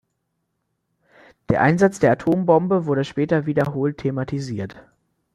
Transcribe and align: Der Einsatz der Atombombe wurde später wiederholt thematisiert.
Der 1.49 1.61
Einsatz 1.61 1.99
der 1.99 2.13
Atombombe 2.13 2.87
wurde 2.87 3.03
später 3.03 3.45
wiederholt 3.45 3.99
thematisiert. 3.99 4.75